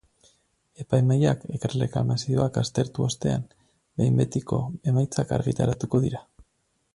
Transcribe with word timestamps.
Epaimahaiak 0.83 1.43
erreklamazioak 1.67 2.57
aztertu 2.61 3.05
ostean, 3.09 3.45
behin 4.01 4.19
betiko 4.23 4.61
emaitzak 4.93 5.35
argitaratuko 5.39 6.03
dira. 6.09 6.25